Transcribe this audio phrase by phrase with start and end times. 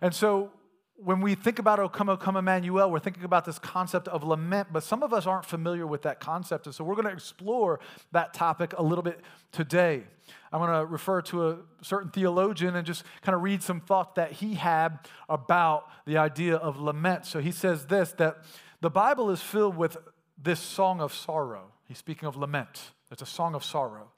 [0.00, 0.50] And so
[0.96, 4.24] when we think about O come, O come Emmanuel, we're thinking about this concept of
[4.24, 6.66] lament, but some of us aren't familiar with that concept.
[6.66, 7.80] And so we're going to explore
[8.12, 9.20] that topic a little bit
[9.52, 10.04] today.
[10.52, 14.12] I'm going to refer to a certain theologian and just kind of read some thoughts
[14.16, 14.98] that he had
[15.28, 17.26] about the idea of lament.
[17.26, 18.38] So he says this that
[18.80, 19.96] the Bible is filled with
[20.42, 21.72] this song of sorrow.
[21.86, 22.92] He's speaking of lament.
[23.10, 24.10] It's a song of sorrow.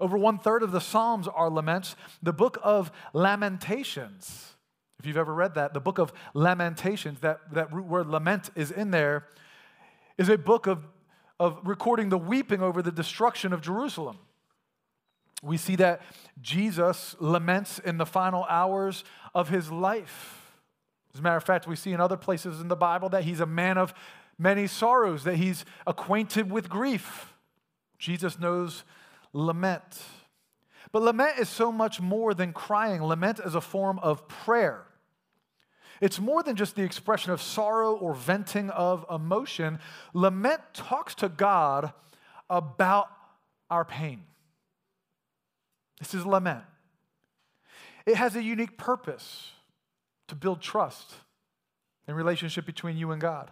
[0.00, 1.96] Over one third of the Psalms are laments.
[2.22, 4.55] The book of Lamentations
[4.98, 8.70] if you've ever read that, the book of Lamentations, that, that root word lament is
[8.70, 9.26] in there,
[10.16, 10.86] is a book of,
[11.38, 14.18] of recording the weeping over the destruction of Jerusalem.
[15.42, 16.00] We see that
[16.40, 19.04] Jesus laments in the final hours
[19.34, 20.54] of his life.
[21.12, 23.40] As a matter of fact, we see in other places in the Bible that he's
[23.40, 23.92] a man of
[24.38, 27.34] many sorrows, that he's acquainted with grief.
[27.98, 28.84] Jesus knows
[29.32, 29.98] lament.
[30.96, 33.02] But lament is so much more than crying.
[33.04, 34.86] Lament is a form of prayer.
[36.00, 39.78] It's more than just the expression of sorrow or venting of emotion.
[40.14, 41.92] Lament talks to God
[42.48, 43.08] about
[43.68, 44.22] our pain.
[45.98, 46.64] This is lament.
[48.06, 49.50] It has a unique purpose
[50.28, 51.12] to build trust
[52.08, 53.50] in relationship between you and God.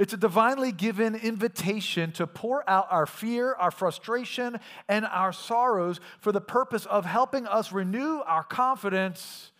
[0.00, 6.00] It's a divinely given invitation to pour out our fear, our frustration, and our sorrows
[6.20, 9.52] for the purpose of helping us renew our confidence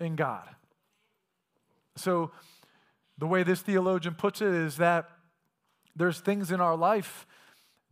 [0.00, 0.48] in God.
[1.94, 2.30] So,
[3.18, 5.10] the way this theologian puts it is that
[5.94, 7.26] there's things in our life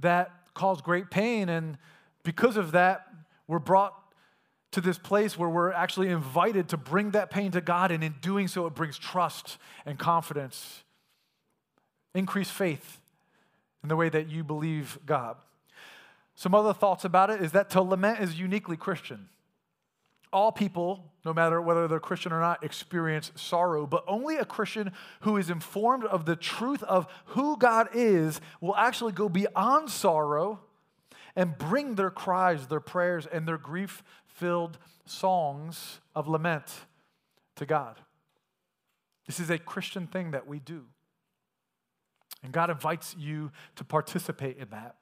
[0.01, 1.77] that cause great pain, and
[2.23, 3.09] because of that,
[3.47, 3.93] we're brought
[4.71, 8.15] to this place where we're actually invited to bring that pain to God, and in
[8.23, 10.83] doing so, it brings trust and confidence
[12.15, 13.01] Increase faith
[13.83, 15.37] in the way that you believe God.
[16.35, 19.29] Some other thoughts about it is that to lament is uniquely Christian.
[20.33, 24.93] All people, no matter whether they're Christian or not, experience sorrow, but only a Christian
[25.21, 30.61] who is informed of the truth of who God is will actually go beyond sorrow
[31.35, 36.67] and bring their cries, their prayers, and their grief filled songs of lament
[37.57, 37.97] to God.
[39.27, 40.85] This is a Christian thing that we do.
[42.43, 44.97] And God invites you to participate in that.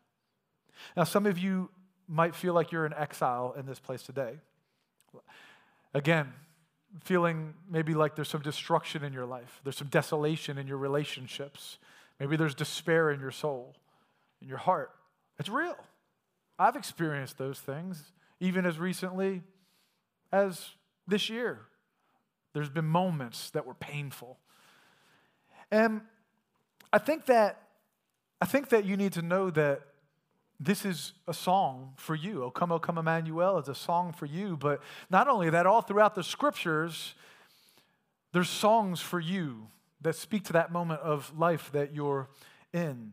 [0.97, 1.71] Now, some of you
[2.09, 4.35] might feel like you're in exile in this place today.
[5.95, 6.33] Again,
[7.05, 11.79] feeling maybe like there's some destruction in your life, there's some desolation in your relationships,
[12.21, 13.75] maybe there's despair in your soul,
[14.41, 14.91] in your heart.
[15.39, 15.77] It's real.
[16.59, 19.43] I've experienced those things, even as recently
[20.33, 20.71] as
[21.07, 21.61] this year.
[22.55, 24.39] There's been moments that were painful.
[25.71, 26.01] And
[26.97, 27.61] I think that
[28.41, 29.83] I think that you need to know that
[30.59, 32.43] this is a song for you.
[32.43, 34.57] O come, O come, Emmanuel is a song for you.
[34.57, 34.81] But
[35.11, 37.15] not only that, all throughout the scriptures,
[38.33, 39.67] there's songs for you
[40.01, 42.31] that speak to that moment of life that you're
[42.73, 43.13] in.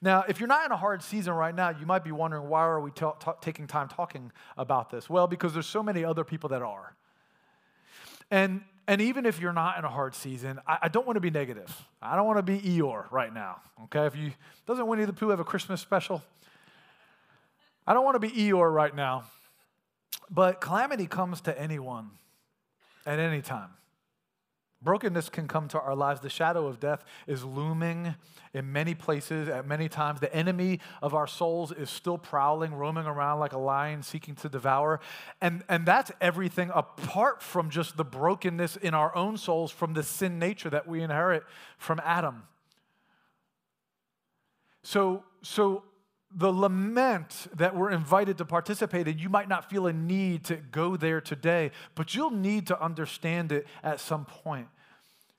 [0.00, 2.62] Now, if you're not in a hard season right now, you might be wondering why
[2.62, 5.10] are we ta- ta- taking time talking about this?
[5.10, 6.96] Well, because there's so many other people that are.
[8.30, 11.20] And and even if you're not in a hard season, I, I don't want to
[11.20, 11.70] be negative.
[12.00, 13.60] I don't want to be Eeyore right now.
[13.84, 14.32] Okay, if you
[14.66, 16.22] doesn't Winnie the Pooh have a Christmas special?
[17.86, 19.24] I don't want to be Eeyore right now.
[20.30, 22.10] But calamity comes to anyone
[23.06, 23.70] at any time.
[24.80, 26.20] Brokenness can come to our lives.
[26.20, 28.14] The shadow of death is looming
[28.54, 30.20] in many places at many times.
[30.20, 34.48] The enemy of our souls is still prowling, roaming around like a lion seeking to
[34.48, 35.00] devour.
[35.40, 40.04] And, and that's everything apart from just the brokenness in our own souls from the
[40.04, 41.42] sin nature that we inherit
[41.76, 42.44] from Adam.
[44.84, 45.82] So, so
[46.34, 50.56] the lament that we're invited to participate in, you might not feel a need to
[50.56, 54.68] go there today, but you'll need to understand it at some point.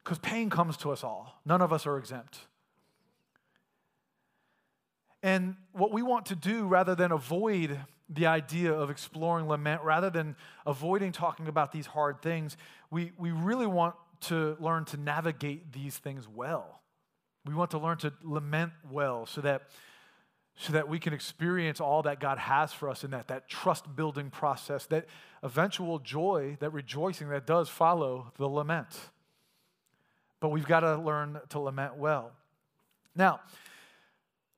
[0.03, 2.39] Because pain comes to us all, none of us are exempt.
[5.21, 7.77] And what we want to do, rather than avoid
[8.09, 10.35] the idea of exploring lament, rather than
[10.65, 12.57] avoiding talking about these hard things,
[12.89, 16.81] we, we really want to learn to navigate these things well.
[17.45, 19.63] We want to learn to lament well so that
[20.61, 23.95] so that we can experience all that God has for us in that, that trust
[23.95, 25.05] building process, that
[25.41, 28.99] eventual joy, that rejoicing that does follow the lament.
[30.41, 32.33] But we've got to learn to lament well.
[33.15, 33.39] Now,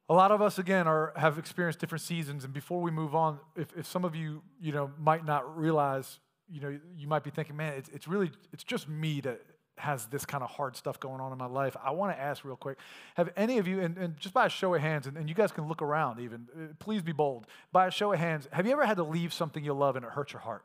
[0.09, 2.45] a lot of us, again, are, have experienced different seasons.
[2.45, 6.19] And before we move on, if, if some of you, you know, might not realize,
[6.49, 9.39] you know, you might be thinking, man, it's, it's really, it's just me that
[9.81, 12.45] has this kind of hard stuff going on in my life, I want to ask
[12.45, 12.77] real quick
[13.15, 15.35] have any of you, and, and just by a show of hands, and, and, you
[15.35, 17.47] guys can look around even, uh, please be bold.
[17.71, 20.05] By a show of hands, have you ever had to leave something you love and
[20.05, 20.63] it hurt your heart?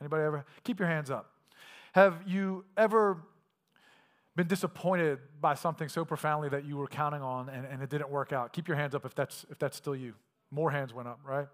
[0.00, 0.44] Anybody ever?
[0.62, 1.30] Keep your hands up.
[1.92, 3.18] Have you ever
[4.36, 8.10] been disappointed by something so profoundly that you were counting on and, and it didn't
[8.10, 8.52] work out?
[8.52, 10.14] Keep your hands up if that's, if that's still you.
[10.50, 11.48] More hands went up, right?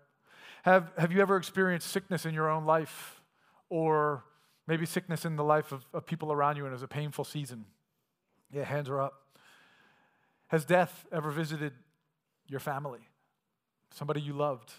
[0.65, 3.23] Have, have you ever experienced sickness in your own life
[3.71, 4.25] or
[4.67, 7.25] maybe sickness in the life of, of people around you and it was a painful
[7.25, 7.65] season?
[8.53, 9.23] Yeah, hands are up.
[10.49, 11.73] Has death ever visited
[12.47, 13.01] your family?
[13.91, 14.73] Somebody you loved?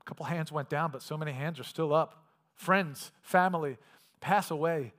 [0.00, 2.24] A couple hands went down, but so many hands are still up.
[2.54, 3.76] Friends, family
[4.20, 4.92] pass away.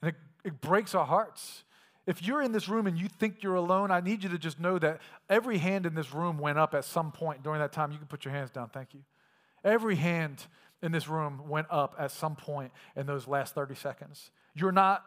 [0.00, 0.14] And it,
[0.44, 1.64] it breaks our hearts.
[2.06, 4.58] If you're in this room and you think you're alone, I need you to just
[4.58, 5.00] know that
[5.30, 7.92] every hand in this room went up at some point during that time.
[7.92, 8.68] You can put your hands down.
[8.68, 9.00] Thank you.
[9.64, 10.46] Every hand
[10.82, 14.30] in this room went up at some point in those last 30 seconds.
[14.54, 15.04] You're not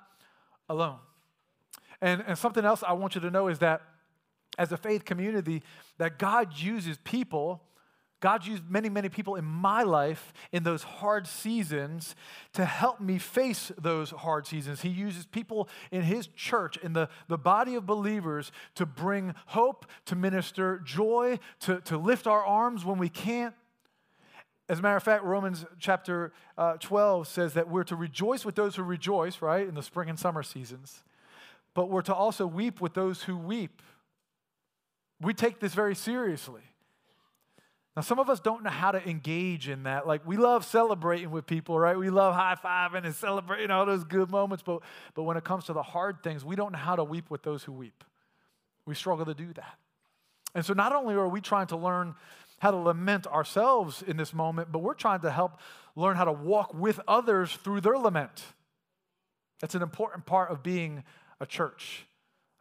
[0.69, 1.00] alone.
[2.01, 3.81] And, and something else I want you to know is that
[4.57, 5.63] as a faith community,
[5.98, 7.62] that God uses people
[8.25, 12.16] God used many, many people in my life in those hard seasons
[12.54, 14.81] to help me face those hard seasons.
[14.81, 19.86] He uses people in His church, in the, the body of believers, to bring hope,
[20.06, 23.54] to minister joy, to, to lift our arms when we can't.
[24.67, 28.56] As a matter of fact, Romans chapter uh, 12 says that we're to rejoice with
[28.56, 31.03] those who rejoice, right, in the spring and summer seasons,
[31.75, 33.81] but we're to also weep with those who weep.
[35.21, 36.63] We take this very seriously.
[37.95, 40.06] Now, some of us don't know how to engage in that.
[40.06, 41.97] Like, we love celebrating with people, right?
[41.97, 44.63] We love high fiving and celebrating all those good moments.
[44.65, 44.81] But,
[45.13, 47.44] but when it comes to the hard things, we don't know how to weep with
[47.44, 48.03] those who weep.
[48.85, 49.77] We struggle to do that.
[50.53, 52.15] And so, not only are we trying to learn
[52.59, 55.59] how to lament ourselves in this moment, but we're trying to help
[55.95, 58.43] learn how to walk with others through their lament.
[59.59, 61.03] That's an important part of being
[61.39, 62.05] a church,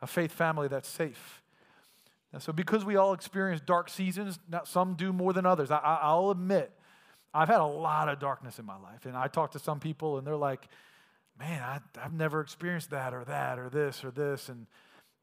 [0.02, 1.42] a faith family that's safe.
[2.32, 5.70] And so, because we all experience dark seasons, some do more than others.
[5.70, 6.72] I, will admit,
[7.32, 9.06] I've had a lot of darkness in my life.
[9.06, 10.66] And I talk to some people, and they're like,
[11.38, 14.48] man, I, have never experienced that or that or this or this.
[14.48, 14.66] And,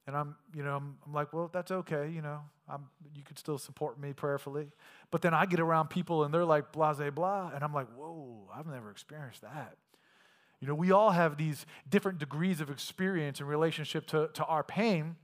[0.07, 2.09] and I'm, you know, I'm, I'm like, well, that's okay.
[2.09, 4.67] You know, I'm, you could still support me prayerfully.
[5.11, 7.51] But then I get around people, and they're like, blah, blah.
[7.53, 9.77] And I'm like, whoa, I've never experienced that.
[10.59, 14.63] You know, we all have these different degrees of experience in relationship to, to our
[14.63, 15.15] pain.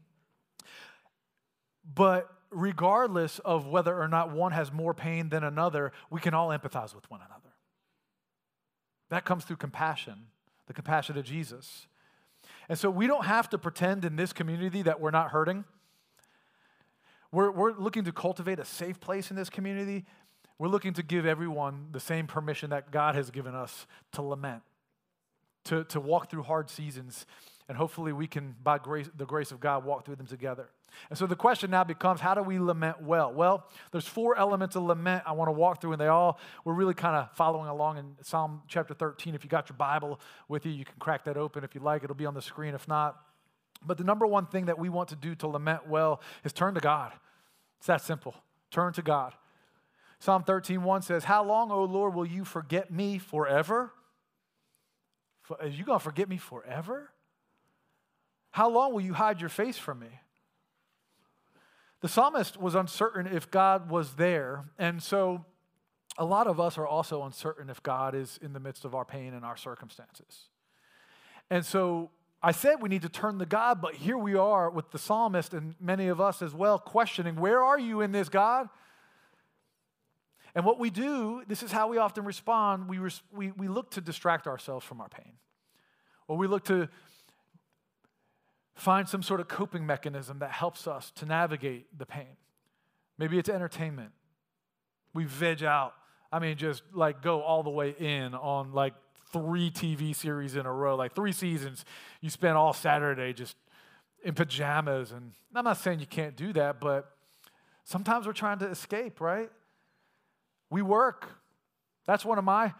[1.93, 6.49] But regardless of whether or not one has more pain than another, we can all
[6.49, 7.53] empathize with one another.
[9.09, 10.27] That comes through compassion,
[10.65, 11.87] the compassion of Jesus.
[12.69, 15.63] And so we don't have to pretend in this community that we're not hurting.
[17.31, 20.05] We're, we're looking to cultivate a safe place in this community.
[20.59, 24.63] We're looking to give everyone the same permission that God has given us to lament,
[25.65, 27.25] to, to walk through hard seasons,
[27.69, 30.69] and hopefully we can, by grace, the grace of God, walk through them together.
[31.09, 33.31] And so the question now becomes how do we lament well?
[33.33, 36.73] Well, there's four elements of lament I want to walk through, and they all, we're
[36.73, 39.35] really kind of following along in Psalm chapter 13.
[39.35, 42.03] If you got your Bible with you, you can crack that open if you like.
[42.03, 43.17] It'll be on the screen if not.
[43.85, 46.73] But the number one thing that we want to do to lament well is turn
[46.73, 47.13] to God.
[47.77, 48.35] It's that simple.
[48.71, 49.33] Turn to God.
[50.19, 53.93] Psalm 13:1 says, How long, O Lord, will you forget me forever?
[55.59, 57.11] Are you going to forget me forever?
[58.51, 60.07] How long will you hide your face from me?
[62.01, 64.65] The psalmist was uncertain if God was there.
[64.77, 65.45] And so
[66.17, 69.05] a lot of us are also uncertain if God is in the midst of our
[69.05, 70.49] pain and our circumstances.
[71.49, 72.11] And so
[72.41, 75.53] I said we need to turn to God, but here we are with the psalmist
[75.53, 78.69] and many of us as well questioning, Where are you in this, God?
[80.53, 83.91] And what we do, this is how we often respond, we, res- we, we look
[83.91, 85.33] to distract ourselves from our pain.
[86.27, 86.89] Or we look to
[88.77, 92.37] find some sort of coping mechanism that helps us to navigate the pain.
[93.17, 94.11] Maybe it's entertainment.
[95.13, 95.93] We veg out.
[96.31, 98.93] I mean, just like go all the way in on like
[99.33, 101.85] three TV series in a row, like three seasons.
[102.21, 103.55] You spend all Saturday just
[104.23, 105.11] in pajamas.
[105.11, 107.11] And I'm not saying you can't do that, but
[107.83, 109.49] sometimes we're trying to escape, right?
[110.69, 111.27] We work.
[112.05, 112.73] That's one of my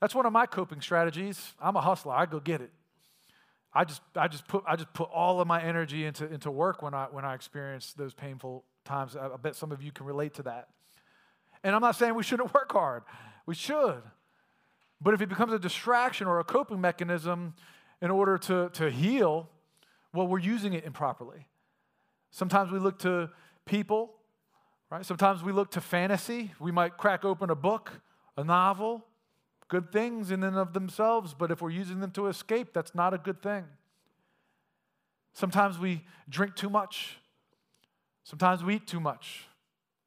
[0.00, 1.54] that's one of my coping strategies.
[1.60, 2.12] I'm a hustler.
[2.12, 2.70] I go get it.
[3.72, 6.82] I just, I just put, I just put all of my energy into, into work
[6.82, 9.16] when I, when I experience those painful times.
[9.16, 10.68] I, I bet some of you can relate to that.
[11.62, 13.02] And I'm not saying we shouldn't work hard.
[13.46, 14.02] We should.
[15.00, 17.54] But if it becomes a distraction or a coping mechanism
[18.00, 19.48] in order to, to heal,
[20.12, 21.46] well, we're using it improperly.
[22.30, 23.30] Sometimes we look to
[23.64, 24.14] people,
[24.90, 25.04] right?
[25.04, 26.52] Sometimes we look to fantasy.
[26.58, 28.00] We might crack open a book,
[28.36, 29.04] a novel,
[29.68, 33.14] good things in and of themselves, but if we're using them to escape, that's not
[33.14, 33.64] a good thing.
[35.34, 37.18] Sometimes we drink too much.
[38.24, 39.46] Sometimes we eat too much.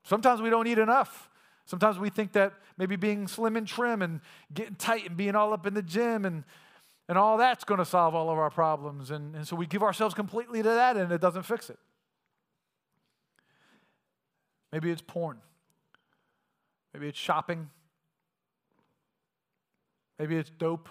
[0.04, 1.30] Sometimes we don't eat enough.
[1.66, 4.20] Sometimes we think that maybe being slim and trim and
[4.54, 6.44] getting tight and being all up in the gym and,
[7.08, 9.12] and all that's going to solve all of our problems.
[9.12, 11.80] And, and so we give ourselves completely to that, and it doesn't fix it.
[14.72, 15.38] Maybe it's porn.
[16.94, 17.70] Maybe it's shopping.
[20.22, 20.88] Maybe it's dope.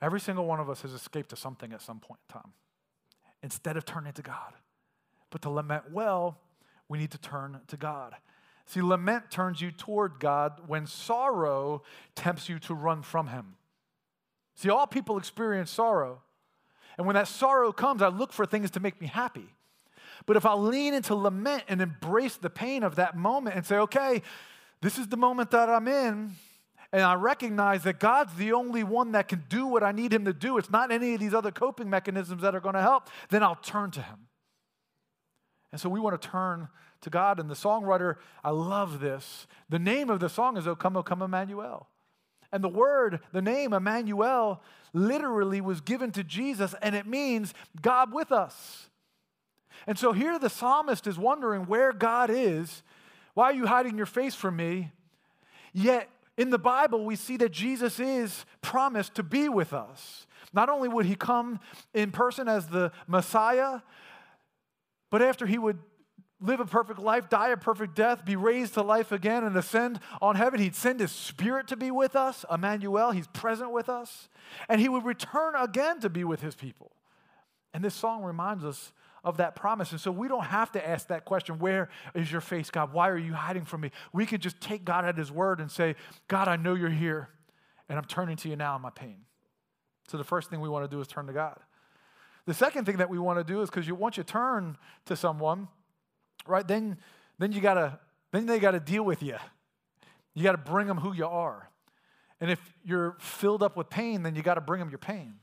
[0.00, 2.52] Every single one of us has escaped to something at some point in time
[3.42, 4.52] instead of turning to God.
[5.28, 6.38] But to lament well,
[6.88, 8.14] we need to turn to God.
[8.64, 11.82] See, lament turns you toward God when sorrow
[12.14, 13.56] tempts you to run from Him.
[14.54, 16.22] See, all people experience sorrow.
[16.96, 19.52] And when that sorrow comes, I look for things to make me happy.
[20.26, 23.78] But if I lean into lament and embrace the pain of that moment and say,
[23.78, 24.22] okay,
[24.80, 26.36] this is the moment that I'm in,
[26.92, 30.24] and I recognize that God's the only one that can do what I need Him
[30.24, 33.08] to do, it's not any of these other coping mechanisms that are going to help,
[33.28, 34.26] then I'll turn to Him.
[35.72, 36.68] And so we want to turn
[37.02, 37.38] to God.
[37.38, 39.46] And the songwriter, I love this.
[39.68, 41.86] The name of the song is O Come, O Come, Emmanuel.
[42.52, 44.60] And the word, the name Emmanuel,
[44.92, 48.88] literally was given to Jesus, and it means God with us.
[49.86, 52.82] And so here the psalmist is wondering where God is.
[53.34, 54.90] Why are you hiding your face from me?
[55.72, 60.26] Yet in the Bible, we see that Jesus is promised to be with us.
[60.52, 61.60] Not only would he come
[61.94, 63.80] in person as the Messiah,
[65.10, 65.78] but after he would
[66.40, 70.00] live a perfect life, die a perfect death, be raised to life again, and ascend
[70.22, 70.60] on heaven.
[70.60, 73.10] He'd send his spirit to be with us, Emmanuel.
[73.10, 74.28] He's present with us.
[74.68, 76.92] And he would return again to be with his people.
[77.74, 78.92] And this song reminds us
[79.24, 79.92] of that promise.
[79.92, 82.92] And so we don't have to ask that question Where is your face, God?
[82.92, 83.90] Why are you hiding from me?
[84.12, 85.96] We could just take God at his word and say,
[86.28, 87.28] God, I know you're here,
[87.88, 89.24] and I'm turning to you now in my pain.
[90.08, 91.58] So the first thing we want to do is turn to God.
[92.46, 95.14] The second thing that we want to do is because you once you turn to
[95.14, 95.68] someone,
[96.46, 96.66] right?
[96.66, 96.98] Then,
[97.38, 97.98] then you gotta,
[98.32, 99.36] then they gotta deal with you.
[100.34, 101.68] You gotta bring them who you are.
[102.40, 105.34] And if you're filled up with pain, then you gotta bring them your pain.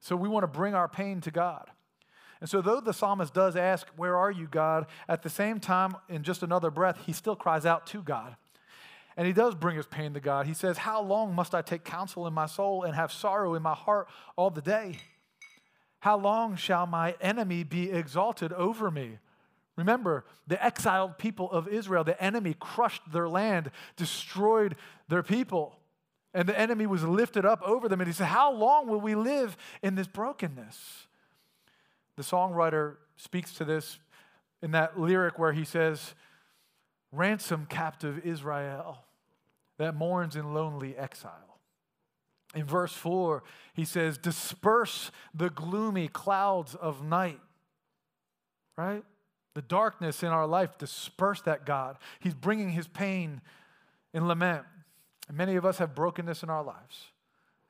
[0.00, 1.68] So we want to bring our pain to God.
[2.40, 4.86] And so, though the psalmist does ask, Where are you, God?
[5.08, 8.36] at the same time, in just another breath, he still cries out to God.
[9.16, 10.46] And he does bring his pain to God.
[10.46, 13.62] He says, How long must I take counsel in my soul and have sorrow in
[13.62, 14.98] my heart all the day?
[16.00, 19.18] How long shall my enemy be exalted over me?
[19.76, 24.76] Remember, the exiled people of Israel, the enemy crushed their land, destroyed
[25.08, 25.78] their people,
[26.32, 28.00] and the enemy was lifted up over them.
[28.00, 31.06] And he said, How long will we live in this brokenness?
[32.16, 33.98] The songwriter speaks to this
[34.62, 36.14] in that lyric where he says,
[37.12, 38.98] Ransom captive Israel
[39.78, 41.60] that mourns in lonely exile.
[42.54, 43.42] In verse 4,
[43.74, 47.40] he says, Disperse the gloomy clouds of night.
[48.76, 49.04] Right?
[49.56, 51.96] the darkness in our life, disperse that, God.
[52.20, 53.40] He's bringing his pain
[54.12, 54.66] in lament.
[55.28, 57.06] And many of us have brokenness in our lives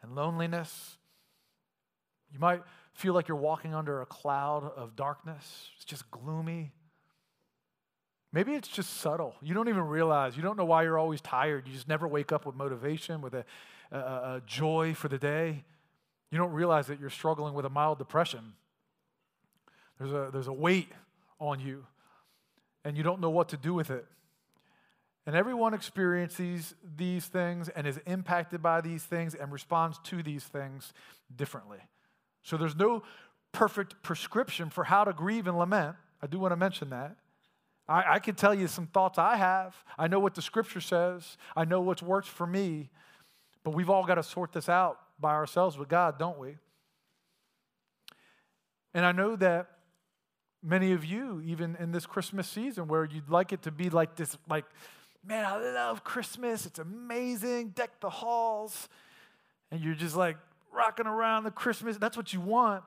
[0.02, 0.96] and loneliness.
[2.32, 2.60] You might
[2.96, 6.72] feel like you're walking under a cloud of darkness, it's just gloomy.
[8.32, 9.34] Maybe it's just subtle.
[9.40, 10.36] You don't even realize.
[10.36, 11.66] You don't know why you're always tired.
[11.66, 13.44] You just never wake up with motivation, with a,
[13.92, 15.64] a, a joy for the day.
[16.30, 18.54] You don't realize that you're struggling with a mild depression.
[19.98, 20.90] There's a, there's a weight
[21.38, 21.86] on you
[22.84, 24.06] and you don't know what to do with it.
[25.26, 30.44] And everyone experiences these things and is impacted by these things and responds to these
[30.44, 30.92] things
[31.34, 31.80] differently.
[32.46, 33.02] So there's no
[33.50, 35.96] perfect prescription for how to grieve and lament.
[36.22, 37.16] I do want to mention that.
[37.88, 39.74] I, I can tell you some thoughts I have.
[39.98, 42.88] I know what the scripture says, I know what's worked for me,
[43.64, 46.54] but we've all got to sort this out by ourselves with God, don't we?
[48.94, 49.66] And I know that
[50.62, 54.14] many of you, even in this Christmas season, where you'd like it to be like
[54.14, 54.66] this, like,
[55.26, 56.64] man, I love Christmas.
[56.64, 57.70] It's amazing.
[57.70, 58.88] Deck the halls.
[59.72, 60.36] And you're just like
[60.76, 61.96] rocking around the Christmas.
[61.96, 62.84] That's what you want.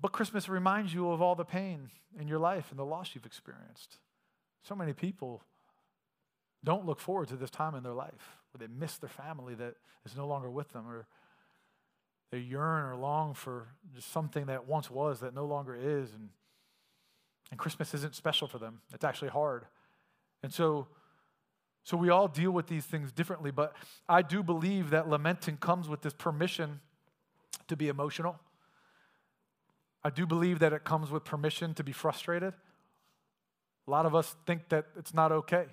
[0.00, 3.26] But Christmas reminds you of all the pain in your life and the loss you've
[3.26, 3.98] experienced.
[4.62, 5.42] So many people
[6.64, 9.74] don't look forward to this time in their life where they miss their family that
[10.04, 11.06] is no longer with them or
[12.30, 16.12] they yearn or long for just something that once was that no longer is.
[16.12, 16.30] And,
[17.50, 19.66] and Christmas isn't special for them, it's actually hard.
[20.42, 20.88] And so,
[21.84, 23.74] so we all deal with these things differently, but
[24.08, 26.80] I do believe that lamenting comes with this permission
[27.68, 28.38] to be emotional.
[30.04, 32.54] I do believe that it comes with permission to be frustrated.
[33.86, 35.66] A lot of us think that it's not okay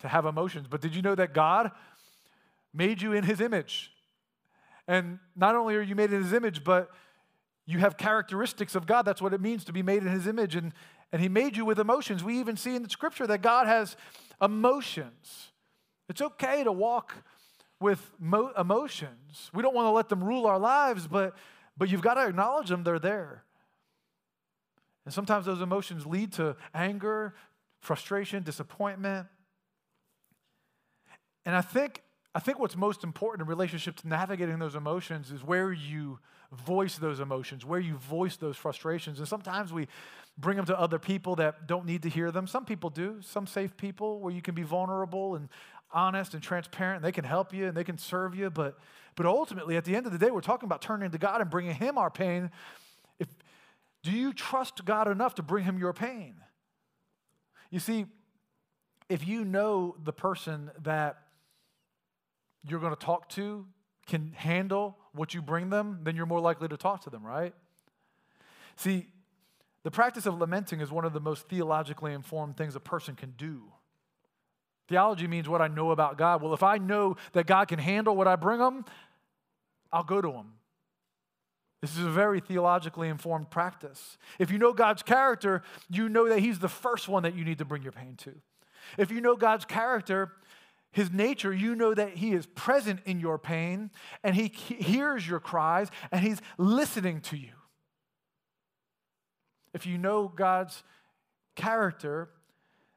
[0.00, 1.70] to have emotions, but did you know that God
[2.74, 3.92] made you in his image?
[4.86, 6.90] And not only are you made in his image, but
[7.64, 9.02] you have characteristics of God.
[9.02, 10.56] That's what it means to be made in his image.
[10.56, 10.72] And,
[11.12, 12.22] and he made you with emotions.
[12.22, 13.96] We even see in the scripture that God has
[14.40, 15.50] emotions.
[16.08, 17.14] It's okay to walk
[17.80, 19.50] with mo- emotions.
[19.54, 21.34] We don't want to let them rule our lives, but,
[21.76, 23.44] but you've got to acknowledge them, they're there.
[25.04, 27.34] And sometimes those emotions lead to anger,
[27.80, 29.26] frustration, disappointment.
[31.44, 32.02] And I think,
[32.34, 36.20] I think what's most important in relationship to navigating those emotions is where you
[36.52, 39.18] voice those emotions, where you voice those frustrations.
[39.18, 39.88] And sometimes we
[40.38, 42.46] bring them to other people that don't need to hear them.
[42.46, 45.48] Some people do, some safe people where you can be vulnerable and
[45.92, 48.48] honest and transparent and they can help you and they can serve you.
[48.48, 48.78] But,
[49.16, 51.50] but ultimately, at the end of the day, we're talking about turning to God and
[51.50, 52.50] bringing Him our pain.
[53.18, 53.28] If,
[54.02, 56.36] do you trust God enough to bring Him your pain?
[57.70, 58.06] You see,
[59.08, 61.18] if you know the person that
[62.66, 63.66] you're going to talk to
[64.06, 67.54] can handle what you bring them, then you're more likely to talk to them, right?
[68.76, 69.06] See,
[69.82, 73.34] the practice of lamenting is one of the most theologically informed things a person can
[73.36, 73.62] do.
[74.88, 76.42] Theology means what I know about God.
[76.42, 78.84] Well, if I know that God can handle what I bring them,
[79.92, 80.54] I'll go to Him.
[81.80, 84.18] This is a very theologically informed practice.
[84.38, 87.58] If you know God's character, you know that He's the first one that you need
[87.58, 88.34] to bring your pain to.
[88.98, 90.32] If you know God's character,
[90.92, 93.90] his nature, you know that He is present in your pain
[94.24, 97.52] and He hears your cries and He's listening to you.
[99.72, 100.82] If you know God's
[101.54, 102.30] character,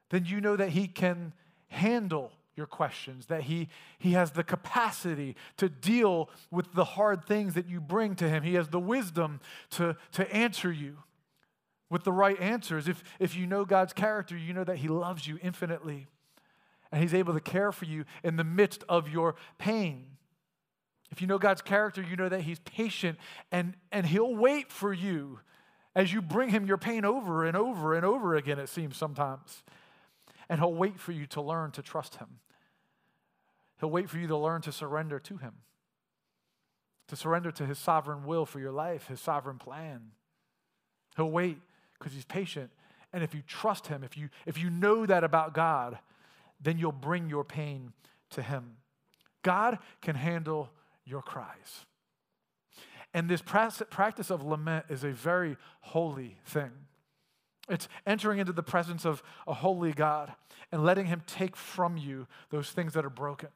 [0.10, 1.34] then you know that He can
[1.68, 7.56] handle your questions, that he, he has the capacity to deal with the hard things
[7.56, 8.44] that you bring to Him.
[8.44, 9.40] He has the wisdom
[9.72, 10.98] to, to answer you
[11.90, 12.88] with the right answers.
[12.88, 16.08] If, if you know God's character, you know that He loves you infinitely
[16.94, 20.06] and He's able to care for you in the midst of your pain.
[21.12, 23.18] If you know God's character, you know that He's patient
[23.52, 25.40] and, and He'll wait for you
[25.96, 29.64] as you bring Him your pain over and over and over again, it seems sometimes.
[30.48, 32.28] And He'll wait for you to learn to trust Him.
[33.80, 35.54] He'll wait for you to learn to surrender to Him,
[37.08, 40.12] to surrender to His sovereign will for your life, His sovereign plan.
[41.16, 41.58] He'll wait
[41.98, 42.70] because He's patient.
[43.12, 45.98] And if you trust Him, if you, if you know that about God,
[46.64, 47.94] then you'll bring your pain
[48.32, 48.78] to Him.
[49.44, 50.70] God can handle
[51.06, 51.86] your cries.
[53.14, 56.72] And this practice of lament is a very holy thing.
[57.70, 60.34] It's entering into the presence of a holy God
[60.72, 63.50] and letting Him take from you those things that are broken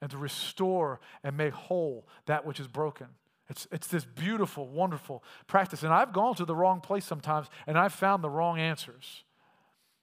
[0.00, 3.08] and to restore and make whole that which is broken.
[3.48, 5.82] It's, it's this beautiful, wonderful practice.
[5.82, 9.24] And I've gone to the wrong place sometimes and I've found the wrong answers.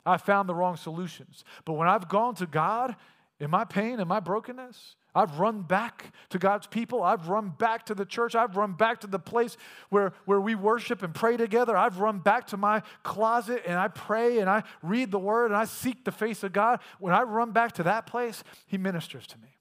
[0.05, 1.43] I found the wrong solutions.
[1.65, 2.95] But when I've gone to God
[3.39, 7.03] in my pain and my brokenness, I've run back to God's people.
[7.03, 8.33] I've run back to the church.
[8.33, 9.57] I've run back to the place
[9.89, 11.75] where, where we worship and pray together.
[11.75, 15.55] I've run back to my closet and I pray and I read the word and
[15.55, 16.79] I seek the face of God.
[16.99, 19.57] When I run back to that place, He ministers to me.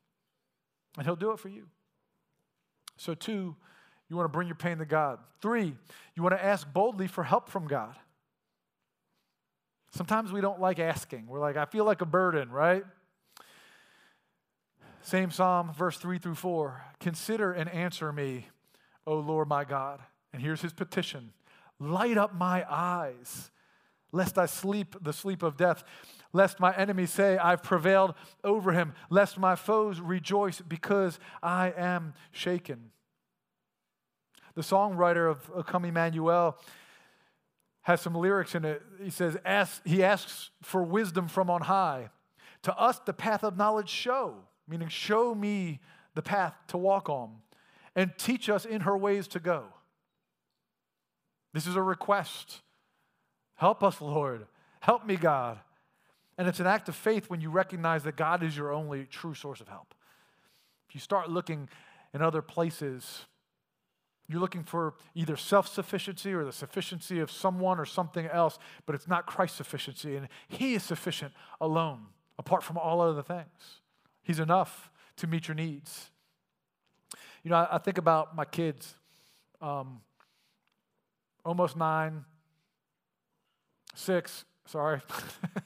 [0.97, 1.67] And He'll do it for you.
[2.97, 3.57] So, two,
[4.09, 5.19] you want to bring your pain to God.
[5.41, 5.75] Three,
[6.15, 7.97] you want to ask boldly for help from God.
[9.93, 11.27] Sometimes we don't like asking.
[11.27, 12.85] We're like, I feel like a burden, right?
[15.03, 16.83] Same Psalm, verse 3 through 4.
[17.01, 18.49] Consider and answer me,
[19.07, 20.01] O Lord my God.
[20.33, 21.33] And here's his petition
[21.79, 23.51] Light up my eyes,
[24.13, 25.83] lest I sleep the sleep of death,
[26.33, 32.13] lest my enemies say, I've prevailed over him, lest my foes rejoice because I am
[32.31, 32.91] shaken.
[34.55, 36.59] The songwriter of Come Emmanuel
[37.83, 38.83] has some lyrics in it.
[39.03, 39.37] He says,
[39.85, 42.11] he asks for wisdom from on high.
[42.63, 44.35] To us, the path of knowledge show,
[44.69, 45.81] meaning show me
[46.15, 47.37] the path to walk on,
[47.97, 49.65] and teach us in her ways to go.
[51.53, 52.61] This is a request.
[53.57, 54.47] Help us, Lord.
[54.81, 55.59] Help me, God.
[56.39, 59.35] And it's an act of faith when you recognize that God is your only true
[59.35, 59.95] source of help.
[60.89, 61.69] If you start looking
[62.15, 63.27] in other places
[64.31, 68.95] you're looking for either self sufficiency or the sufficiency of someone or something else, but
[68.95, 70.15] it's not Christ's sufficiency.
[70.15, 72.07] And He is sufficient alone,
[72.39, 73.81] apart from all other things.
[74.23, 76.11] He's enough to meet your needs.
[77.43, 78.95] You know, I, I think about my kids,
[79.61, 80.01] um,
[81.45, 82.25] almost nine,
[83.95, 85.01] six, sorry,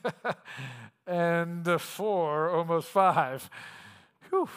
[1.07, 3.51] and four, almost five.
[4.31, 4.49] Whew.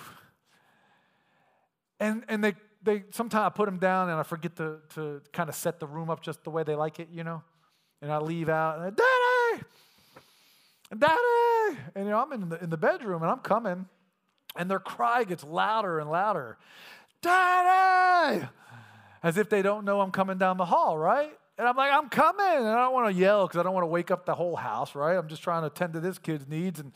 [1.99, 5.49] And, and they they sometimes I put them down and I forget to, to kind
[5.49, 7.43] of set the room up just the way they like it, you know?
[8.01, 9.63] And I leave out, and Daddy!
[10.97, 11.79] Daddy!
[11.95, 13.87] And you know, I'm in the, in the bedroom and I'm coming,
[14.55, 16.57] and their cry gets louder and louder.
[17.21, 18.47] Daddy!
[19.23, 21.31] As if they don't know I'm coming down the hall, right?
[21.57, 22.45] And I'm like, I'm coming.
[22.45, 24.55] And I don't want to yell because I don't want to wake up the whole
[24.55, 25.17] house, right?
[25.17, 26.79] I'm just trying to attend to this kid's needs.
[26.79, 26.91] And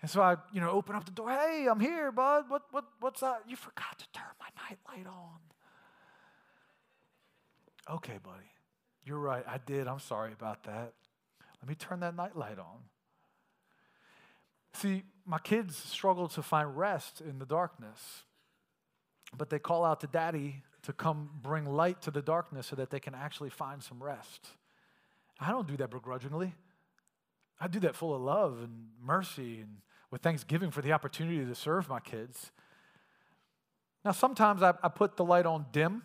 [0.00, 1.30] And so I, you know, open up the door.
[1.30, 2.44] Hey, I'm here, bud.
[2.48, 3.42] What, what, what's that?
[3.48, 5.38] You forgot to turn my night light on.
[7.96, 8.50] Okay, buddy.
[9.04, 9.44] You're right.
[9.46, 9.88] I did.
[9.88, 10.92] I'm sorry about that.
[11.60, 12.84] Let me turn that night light on.
[14.74, 18.22] See, my kids struggle to find rest in the darkness,
[19.36, 22.90] but they call out to daddy to come bring light to the darkness so that
[22.90, 24.48] they can actually find some rest.
[25.40, 26.54] I don't do that begrudgingly.
[27.60, 29.78] I do that full of love and mercy and
[30.10, 32.50] with thanksgiving for the opportunity to serve my kids.
[34.04, 36.02] Now, sometimes I, I put the light on dim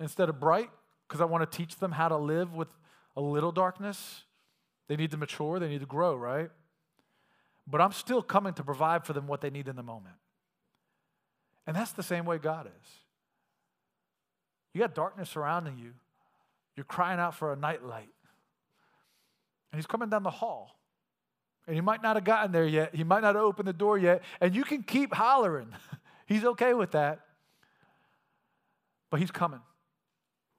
[0.00, 0.70] instead of bright
[1.06, 2.68] because I want to teach them how to live with
[3.16, 4.24] a little darkness.
[4.88, 6.50] They need to mature, they need to grow, right?
[7.66, 10.16] But I'm still coming to provide for them what they need in the moment.
[11.66, 12.88] And that's the same way God is.
[14.72, 15.92] You got darkness surrounding you,
[16.76, 18.08] you're crying out for a night light.
[19.70, 20.77] And He's coming down the hall.
[21.68, 22.94] And he might not have gotten there yet.
[22.94, 24.22] He might not have opened the door yet.
[24.40, 25.68] And you can keep hollering.
[26.26, 27.20] he's okay with that.
[29.10, 29.60] But he's coming.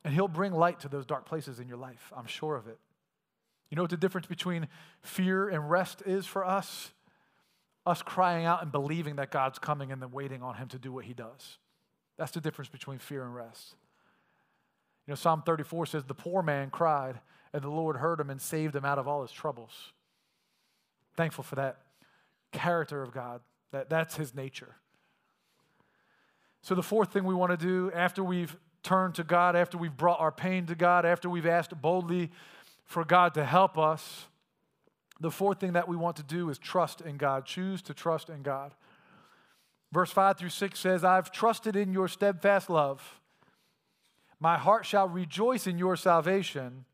[0.05, 2.13] And he'll bring light to those dark places in your life.
[2.15, 2.77] I'm sure of it.
[3.71, 4.67] You know what the difference between
[5.01, 6.91] fear and rest is for us?
[7.87, 10.93] Us crying out and believing that God's coming and then waiting on him to do
[10.93, 11.57] what he does.
[12.19, 13.73] That's the difference between fear and rest.
[15.07, 17.19] You know, Psalm 34 says, The poor man cried,
[17.51, 19.91] and the Lord heard him and saved him out of all his troubles.
[21.19, 21.79] Thankful for that
[22.53, 23.41] character of God.
[23.73, 24.77] That, that's his nature.
[26.61, 29.97] So, the fourth thing we want to do after we've turned to God, after we've
[29.97, 32.31] brought our pain to God, after we've asked boldly
[32.85, 34.27] for God to help us,
[35.19, 37.45] the fourth thing that we want to do is trust in God.
[37.45, 38.73] Choose to trust in God.
[39.91, 43.19] Verse 5 through 6 says, I've trusted in your steadfast love.
[44.39, 46.85] My heart shall rejoice in your salvation.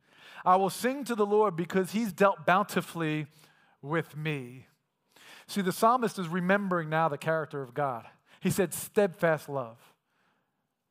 [0.44, 3.28] I will sing to the Lord because he's dealt bountifully
[3.86, 4.68] with me.
[5.48, 8.06] See, the psalmist is remembering now the character of God.
[8.40, 9.78] He said, steadfast love.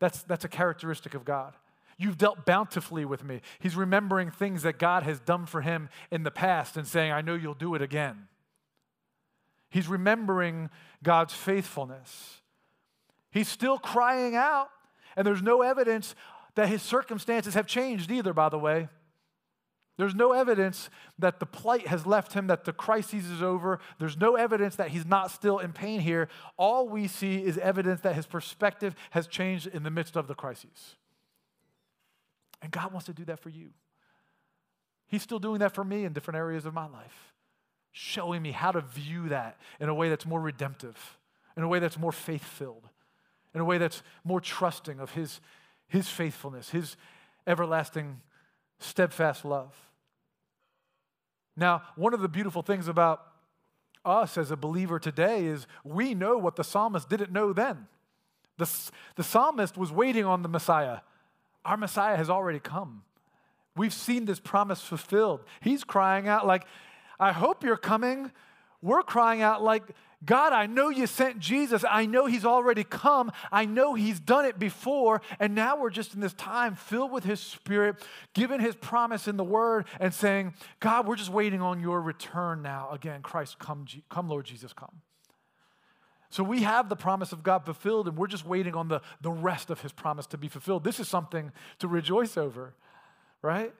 [0.00, 1.54] That's, that's a characteristic of God.
[1.96, 3.40] You've dealt bountifully with me.
[3.60, 7.20] He's remembering things that God has done for him in the past and saying, I
[7.20, 8.28] know you'll do it again.
[9.70, 10.70] He's remembering
[11.02, 12.40] God's faithfulness.
[13.30, 14.70] He's still crying out,
[15.16, 16.14] and there's no evidence
[16.54, 18.88] that his circumstances have changed either, by the way.
[19.96, 23.78] There's no evidence that the plight has left him, that the crisis is over.
[23.98, 26.28] There's no evidence that he's not still in pain here.
[26.56, 30.34] All we see is evidence that his perspective has changed in the midst of the
[30.34, 30.96] crises.
[32.60, 33.70] And God wants to do that for you.
[35.06, 37.32] He's still doing that for me in different areas of my life,
[37.92, 41.18] showing me how to view that in a way that's more redemptive,
[41.56, 42.88] in a way that's more faith filled,
[43.54, 45.40] in a way that's more trusting of his,
[45.86, 46.96] his faithfulness, his
[47.46, 48.22] everlasting
[48.84, 49.74] steadfast love.
[51.56, 53.22] Now, one of the beautiful things about
[54.04, 57.86] us as a believer today is we know what the psalmist didn't know then.
[58.58, 58.68] The,
[59.16, 60.98] the psalmist was waiting on the Messiah.
[61.64, 63.02] Our Messiah has already come.
[63.76, 65.40] We've seen this promise fulfilled.
[65.60, 66.66] He's crying out, like,
[67.18, 68.30] I hope you're coming.
[68.82, 69.82] We're crying out, like,
[70.24, 71.84] God, I know you sent Jesus.
[71.88, 73.32] I know he's already come.
[73.52, 75.20] I know he's done it before.
[75.38, 77.96] And now we're just in this time filled with his spirit,
[78.32, 82.62] given his promise in the word and saying, God, we're just waiting on your return
[82.62, 82.90] now.
[82.90, 85.02] Again, Christ, come, come Lord Jesus, come.
[86.30, 89.30] So we have the promise of God fulfilled, and we're just waiting on the, the
[89.30, 90.82] rest of his promise to be fulfilled.
[90.82, 92.74] This is something to rejoice over,
[93.40, 93.72] right?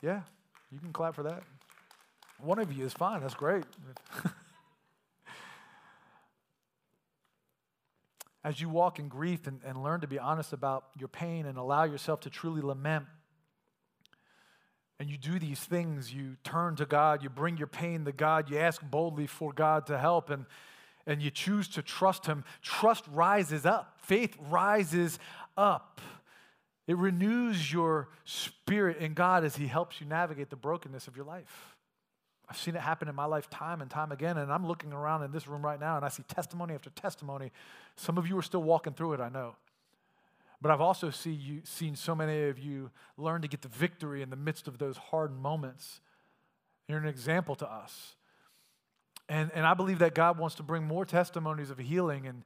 [0.00, 0.22] Yeah,
[0.72, 1.42] you can clap for that.
[2.38, 3.20] One of you is fine.
[3.20, 3.64] That's great.
[8.44, 11.56] as you walk in grief and, and learn to be honest about your pain and
[11.56, 13.06] allow yourself to truly lament,
[15.00, 18.50] and you do these things, you turn to God, you bring your pain to God,
[18.50, 20.44] you ask boldly for God to help, and,
[21.06, 23.98] and you choose to trust Him, trust rises up.
[24.02, 25.18] Faith rises
[25.56, 26.00] up.
[26.86, 31.24] It renews your spirit in God as He helps you navigate the brokenness of your
[31.24, 31.73] life.
[32.48, 35.22] I've seen it happen in my life time and time again, and I'm looking around
[35.22, 37.52] in this room right now and I see testimony after testimony.
[37.96, 39.56] Some of you are still walking through it, I know.
[40.60, 44.22] But I've also see you, seen so many of you learn to get the victory
[44.22, 46.00] in the midst of those hard moments.
[46.88, 48.14] You're an example to us.
[49.28, 52.44] And, and I believe that God wants to bring more testimonies of healing and,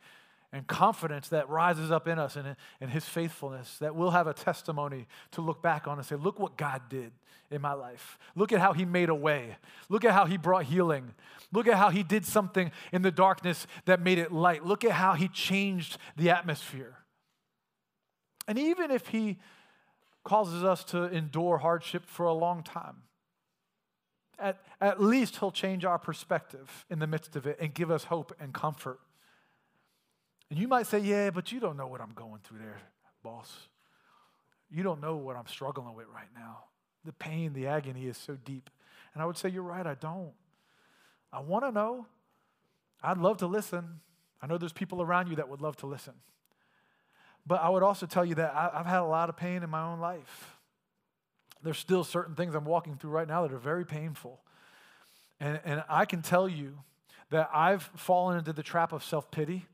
[0.53, 4.33] and confidence that rises up in us and in His faithfulness, that we'll have a
[4.33, 7.13] testimony to look back on and say, Look what God did
[7.51, 8.19] in my life.
[8.35, 9.57] Look at how He made a way.
[9.89, 11.15] Look at how He brought healing.
[11.53, 14.65] Look at how He did something in the darkness that made it light.
[14.65, 16.97] Look at how He changed the atmosphere.
[18.47, 19.39] And even if He
[20.25, 23.03] causes us to endure hardship for a long time,
[24.39, 28.05] at, at least He'll change our perspective in the midst of it and give us
[28.05, 29.01] hope and comfort.
[30.51, 32.81] And you might say, Yeah, but you don't know what I'm going through there,
[33.23, 33.53] boss.
[34.71, 36.65] You don't know what I'm struggling with right now.
[37.05, 38.71] The pain, the agony is so deep.
[39.15, 40.33] And I would say, You're right, I don't.
[41.33, 42.07] I want to know.
[43.03, 44.01] I'd love to listen.
[44.41, 46.15] I know there's people around you that would love to listen.
[47.47, 49.83] But I would also tell you that I've had a lot of pain in my
[49.83, 50.57] own life.
[51.63, 54.41] There's still certain things I'm walking through right now that are very painful.
[55.41, 56.79] And, and I can tell you
[57.31, 59.67] that I've fallen into the trap of self pity.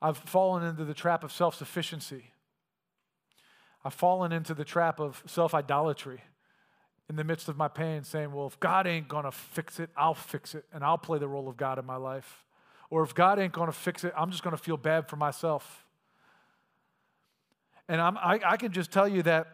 [0.00, 2.32] I've fallen into the trap of self sufficiency.
[3.84, 6.22] I've fallen into the trap of self idolatry
[7.08, 10.14] in the midst of my pain, saying, Well, if God ain't gonna fix it, I'll
[10.14, 12.44] fix it and I'll play the role of God in my life.
[12.90, 15.84] Or if God ain't gonna fix it, I'm just gonna feel bad for myself.
[17.88, 19.46] And I, I can just tell you that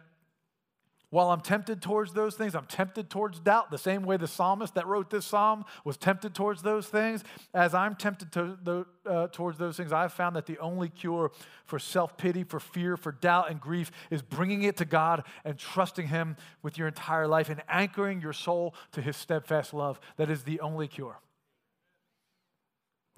[1.12, 4.76] while I'm tempted towards those things, I'm tempted towards doubt, the same way the psalmist
[4.76, 7.22] that wrote this psalm was tempted towards those things.
[7.52, 11.30] As I'm tempted to, the, uh, towards those things, I've found that the only cure
[11.66, 15.58] for self pity, for fear, for doubt, and grief is bringing it to God and
[15.58, 20.00] trusting Him with your entire life and anchoring your soul to His steadfast love.
[20.16, 21.20] That is the only cure.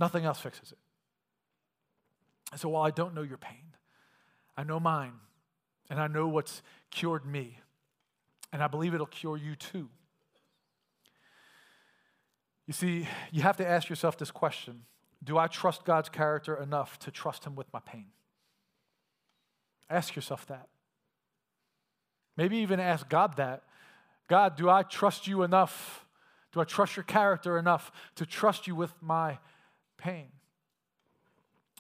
[0.00, 0.78] Nothing else fixes it.
[2.50, 3.76] And so while I don't know your pain,
[4.56, 5.12] I know mine,
[5.88, 7.58] and I know what's cured me.
[8.54, 9.88] And I believe it'll cure you too.
[12.68, 14.82] You see, you have to ask yourself this question
[15.24, 18.06] Do I trust God's character enough to trust Him with my pain?
[19.90, 20.68] Ask yourself that.
[22.36, 23.64] Maybe even ask God that.
[24.28, 26.06] God, do I trust you enough?
[26.52, 29.38] Do I trust your character enough to trust you with my
[29.98, 30.28] pain?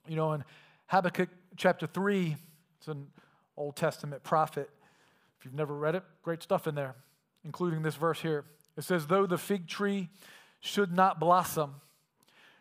[0.08, 0.44] You know, in
[0.86, 2.36] Habakkuk chapter 3,
[2.78, 3.06] it's an
[3.56, 4.68] Old Testament prophet.
[5.44, 6.94] You've never read it, great stuff in there,
[7.44, 8.44] including this verse here.
[8.76, 10.08] It says, Though the fig tree
[10.60, 11.76] should not blossom,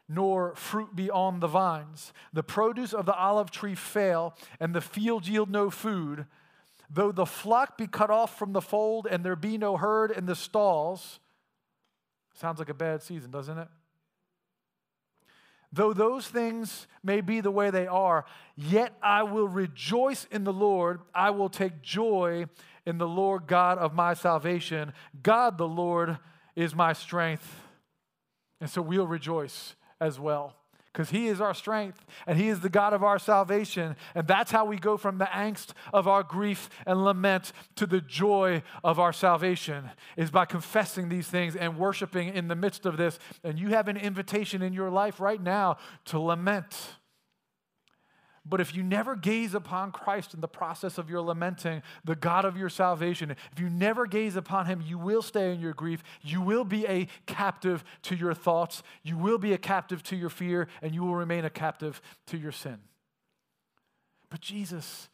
[0.10, 4.82] nor fruit be on the vines, the produce of the olive tree fail, and the
[4.82, 6.26] field yield no food,
[6.90, 10.26] though the flock be cut off from the fold, and there be no herd in
[10.26, 11.20] the stalls.
[12.34, 13.68] Sounds like a bad season, doesn't it?
[15.72, 20.54] Though those things may be the way they are, yet I will rejoice in the
[20.54, 21.02] Lord.
[21.16, 22.46] I will take joy
[22.86, 24.94] in the Lord God of my salvation.
[25.22, 26.18] God the Lord
[26.56, 27.62] is my strength.
[28.60, 30.56] And so we'll rejoice as well
[30.94, 33.96] because He is our strength and He is the God of our salvation.
[34.14, 38.00] And that's how we go from the angst of our grief and lament to the
[38.02, 42.98] joy of our salvation, is by confessing these things and worshiping in the midst of
[42.98, 43.18] this.
[43.44, 46.76] And you have an invitation in your life right now to lament
[48.46, 52.44] but if you never gaze upon Christ in the process of your lamenting, the God
[52.44, 56.04] of your salvation, if you never gaze upon him, you will stay in your grief.
[56.22, 58.84] You will be a captive to your thoughts.
[59.02, 62.38] You will be a captive to your fear, and you will remain a captive to
[62.38, 62.80] your sin.
[64.30, 65.08] But Jesus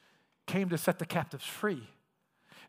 [0.48, 1.84] came to set the captives free.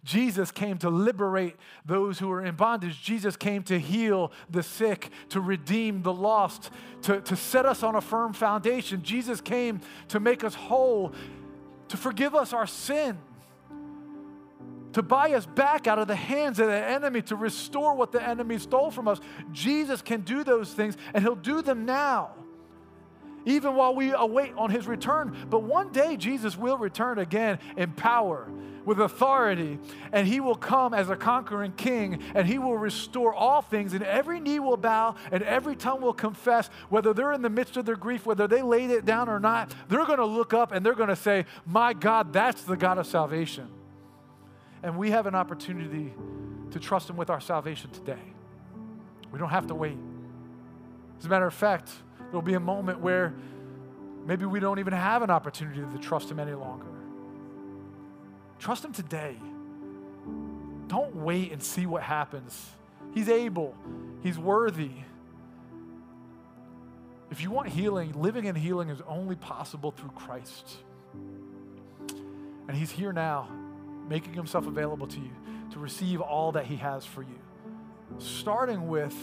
[0.02, 3.02] Jesus came to liberate those who are in bondage.
[3.02, 6.70] Jesus came to heal the sick, to redeem the lost,
[7.02, 9.02] to, to set us on a firm foundation.
[9.02, 11.12] Jesus came to make us whole,
[11.88, 13.18] to forgive us our sin,
[14.94, 18.22] to buy us back out of the hands of the enemy, to restore what the
[18.22, 19.20] enemy stole from us.
[19.52, 22.30] Jesus can do those things, and he'll do them now
[23.44, 25.36] even while we await on his return.
[25.48, 28.48] But one day Jesus will return again in power,
[28.84, 29.78] with authority,
[30.12, 34.02] and he will come as a conquering king, and he will restore all things, and
[34.02, 37.84] every knee will bow, and every tongue will confess, whether they're in the midst of
[37.84, 40.84] their grief, whether they laid it down or not, they're going to look up and
[40.84, 43.68] they're going to say, My God, that's the God of salvation.
[44.82, 46.14] And we have an opportunity
[46.70, 48.22] to trust him with our salvation today.
[49.30, 49.98] We don't have to wait.
[51.18, 51.90] As a matter of fact,
[52.30, 53.34] There'll be a moment where
[54.24, 56.86] maybe we don't even have an opportunity to trust Him any longer.
[58.58, 59.36] Trust Him today.
[60.86, 62.70] Don't wait and see what happens.
[63.12, 63.74] He's able,
[64.22, 64.90] He's worthy.
[67.30, 70.76] If you want healing, living in healing is only possible through Christ.
[72.68, 73.48] And He's here now,
[74.08, 75.30] making Himself available to you
[75.72, 77.38] to receive all that He has for you,
[78.18, 79.14] starting with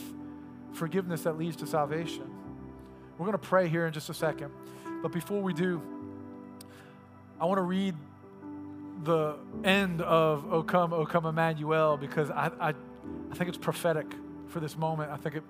[0.73, 2.29] forgiveness that leads to salvation.
[3.17, 4.51] We're going to pray here in just a second.
[5.01, 5.81] But before we do,
[7.39, 7.95] I want to read
[9.03, 14.07] the end of O Come, O Come Emmanuel because I, I, I think it's prophetic
[14.47, 15.11] for this moment.
[15.11, 15.43] I think it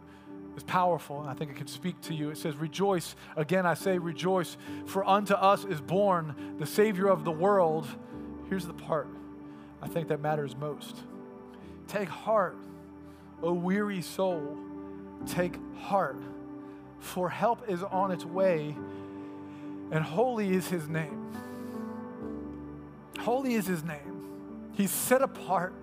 [0.55, 2.29] is powerful and I think it can speak to you.
[2.29, 3.15] It says, Rejoice.
[3.35, 7.87] Again, I say, Rejoice, for unto us is born the Savior of the world.
[8.49, 9.07] Here's the part
[9.81, 10.97] I think that matters most
[11.87, 12.57] Take heart,
[13.41, 14.57] O weary soul,
[15.25, 16.21] take heart,
[16.99, 18.75] for help is on its way,
[19.91, 21.31] and holy is his name.
[23.19, 24.71] Holy is his name.
[24.73, 25.73] He's set apart,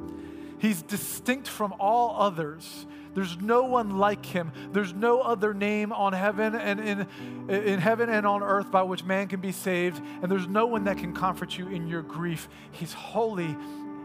[0.59, 2.87] he's distinct from all others.
[3.15, 4.51] There's no one like him.
[4.73, 7.07] There's no other name on heaven and in,
[7.49, 10.03] in heaven and on earth by which man can be saved.
[10.21, 12.49] And there's no one that can comfort you in your grief.
[12.73, 13.57] He's holy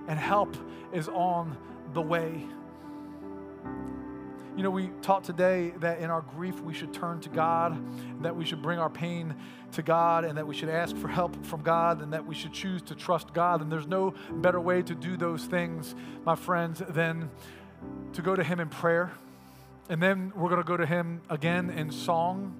[0.08, 0.56] and help
[0.94, 1.58] is on
[1.94, 2.46] the way.
[4.60, 7.82] You know, we taught today that in our grief we should turn to God,
[8.22, 9.34] that we should bring our pain
[9.72, 12.52] to God, and that we should ask for help from God, and that we should
[12.52, 13.62] choose to trust God.
[13.62, 15.96] And there's no better way to do those things,
[16.26, 17.30] my friends, than
[18.12, 19.14] to go to Him in prayer.
[19.88, 22.54] And then we're going to go to Him again in song.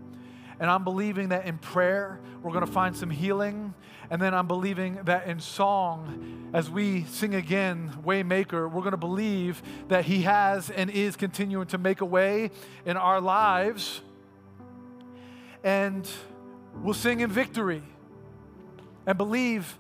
[0.60, 3.74] And I'm believing that in prayer, we're going to find some healing.
[4.10, 8.98] And then I'm believing that in song, as we sing again, Waymaker, we're going to
[8.98, 12.52] believe that He has and is continuing to make a way
[12.86, 14.02] in our lives.
[15.64, 16.10] And
[16.76, 17.84] we'll sing in victory
[19.06, 19.78] and believe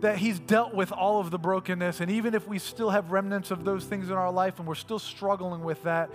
[0.00, 2.00] that He's dealt with all of the brokenness.
[2.00, 4.74] And even if we still have remnants of those things in our life and we're
[4.74, 6.10] still struggling with that,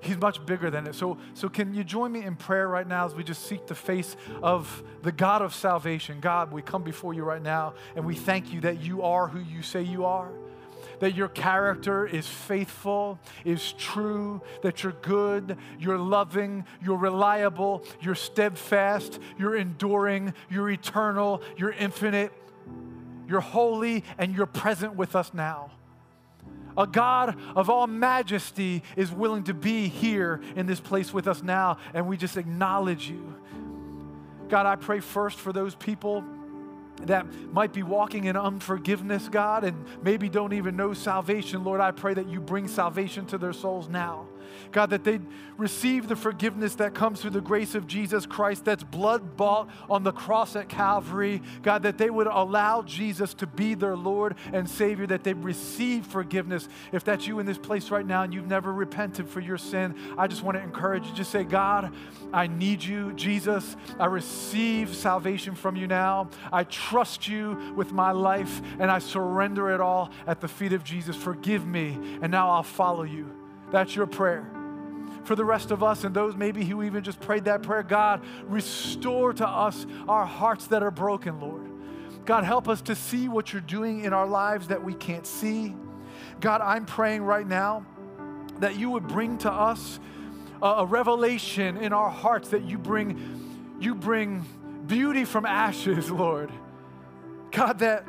[0.00, 0.94] He's much bigger than it.
[0.94, 3.74] So, so can you join me in prayer right now as we just seek the
[3.74, 6.20] face of the God of salvation?
[6.20, 9.40] God, we come before you right now and we thank you that you are who
[9.40, 10.30] you say you are.
[11.00, 18.14] That your character is faithful, is true, that you're good, you're loving, you're reliable, you're
[18.14, 22.32] steadfast, you're enduring, you're eternal, you're infinite,
[23.26, 25.70] you're holy, and you're present with us now
[26.80, 31.42] a God of all majesty is willing to be here in this place with us
[31.42, 33.34] now, and we just acknowledge you.
[34.48, 36.24] God, I pray first for those people
[37.02, 41.64] that might be walking in unforgiveness, God, and maybe don't even know salvation.
[41.64, 44.26] Lord, I pray that you bring salvation to their souls now.
[44.72, 45.24] God, that they'd
[45.56, 50.02] receive the forgiveness that comes through the grace of Jesus Christ, that's blood bought on
[50.02, 51.42] the cross at Calvary.
[51.62, 56.06] God, that they would allow Jesus to be their Lord and Savior, that they'd receive
[56.06, 56.68] forgiveness.
[56.92, 59.94] If that's you in this place right now and you've never repented for your sin,
[60.16, 61.14] I just want to encourage you.
[61.14, 61.92] Just say, God,
[62.32, 63.12] I need you.
[63.12, 66.30] Jesus, I receive salvation from you now.
[66.52, 70.84] I trust you with my life and I surrender it all at the feet of
[70.84, 71.16] Jesus.
[71.16, 73.39] Forgive me, and now I'll follow you.
[73.70, 74.46] That's your prayer.
[75.24, 78.22] For the rest of us and those maybe who even just prayed that prayer, God,
[78.44, 81.70] restore to us our hearts that are broken, Lord.
[82.24, 85.74] God, help us to see what you're doing in our lives that we can't see.
[86.40, 87.84] God, I'm praying right now
[88.58, 89.98] that you would bring to us
[90.62, 94.44] a, a revelation in our hearts that you bring you bring
[94.86, 96.50] beauty from ashes, Lord.
[97.50, 98.04] God, that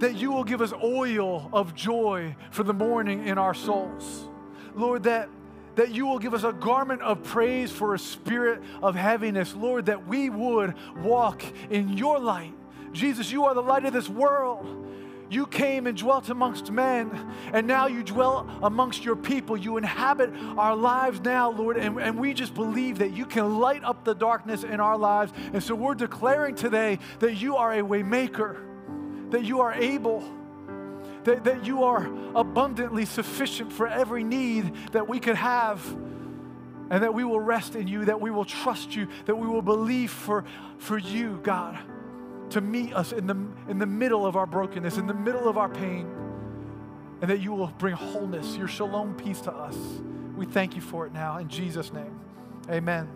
[0.00, 4.28] that you will give us oil of joy for the morning in our souls.
[4.74, 5.28] Lord, that,
[5.74, 9.54] that you will give us a garment of praise for a spirit of heaviness.
[9.54, 12.54] Lord, that we would walk in your light.
[12.92, 14.86] Jesus, you are the light of this world.
[15.30, 17.10] You came and dwelt amongst men,
[17.52, 19.58] and now you dwell amongst your people.
[19.58, 23.84] You inhabit our lives now, Lord, and, and we just believe that you can light
[23.84, 25.32] up the darkness in our lives.
[25.52, 28.67] And so we're declaring today that you are a waymaker
[29.30, 30.22] that you are able,
[31.24, 35.84] that, that you are abundantly sufficient for every need that we could have,
[36.90, 39.62] and that we will rest in you, that we will trust you, that we will
[39.62, 40.44] believe for,
[40.78, 41.78] for you, God,
[42.50, 43.36] to meet us in the,
[43.68, 46.10] in the middle of our brokenness, in the middle of our pain,
[47.20, 49.76] and that you will bring wholeness, your shalom peace to us.
[50.36, 52.18] We thank you for it now in Jesus' name.
[52.70, 53.08] Amen.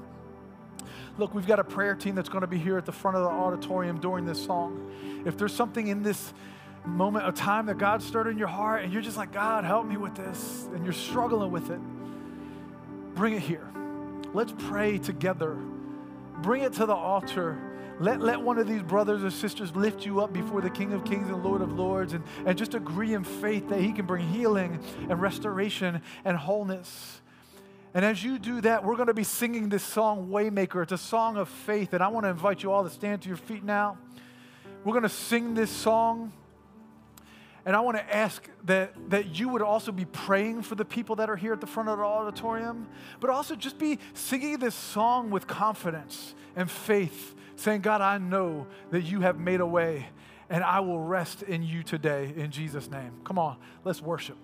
[1.19, 3.23] Look, we've got a prayer team that's going to be here at the front of
[3.23, 5.23] the auditorium during this song.
[5.25, 6.33] If there's something in this
[6.85, 9.87] moment of time that God stirred in your heart and you're just like, God, help
[9.87, 11.81] me with this, and you're struggling with it,
[13.15, 13.69] bring it here.
[14.35, 15.57] Let's pray together.
[16.41, 17.59] Bring it to the altar.
[18.01, 21.05] Let, let one of these brothers or sisters lift you up before the King of
[21.05, 24.27] Kings and Lord of Lords and, and just agree in faith that He can bring
[24.29, 27.22] healing and restoration and wholeness.
[27.95, 30.83] And as you do that, we're going to be singing this song, Waymaker.
[30.83, 31.93] It's a song of faith.
[31.93, 33.99] And I want to invite you all to stand to your feet now.
[34.85, 36.33] We're going to sing this song.
[37.65, 41.17] And I want to ask that, that you would also be praying for the people
[41.17, 42.89] that are here at the front of the auditorium,
[43.21, 48.67] but also just be singing this song with confidence and faith, saying, God, I know
[48.91, 50.07] that you have made a way,
[50.51, 53.13] and I will rest in you today in Jesus' name.
[53.23, 54.37] Come on, let's worship.